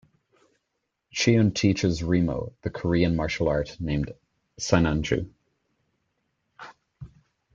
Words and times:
Chiun 1.13 1.53
teaches 1.53 2.01
Remo 2.01 2.53
the 2.63 2.71
Korean 2.71 3.15
martial 3.15 3.47
art 3.47 3.77
named 3.79 4.11
"Sinanju". 4.59 5.29